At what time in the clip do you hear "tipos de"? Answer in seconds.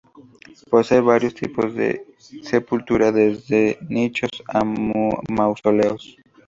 1.41-1.89